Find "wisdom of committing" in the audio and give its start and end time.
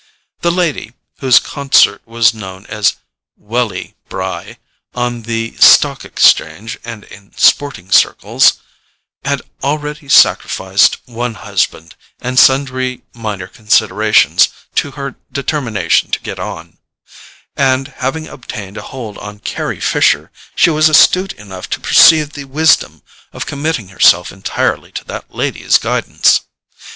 22.45-23.89